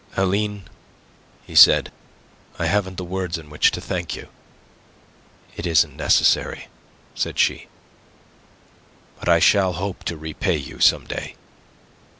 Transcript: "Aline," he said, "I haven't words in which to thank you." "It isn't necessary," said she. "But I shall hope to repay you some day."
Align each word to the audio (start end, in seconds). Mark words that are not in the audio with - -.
"Aline," 0.17 0.67
he 1.45 1.53
said, 1.53 1.91
"I 2.57 2.65
haven't 2.65 2.99
words 2.99 3.37
in 3.37 3.51
which 3.51 3.69
to 3.69 3.79
thank 3.79 4.15
you." 4.15 4.29
"It 5.55 5.67
isn't 5.67 5.95
necessary," 5.95 6.69
said 7.13 7.37
she. 7.37 7.67
"But 9.19 9.29
I 9.29 9.37
shall 9.37 9.73
hope 9.73 10.03
to 10.05 10.17
repay 10.17 10.57
you 10.57 10.79
some 10.79 11.05
day." 11.05 11.35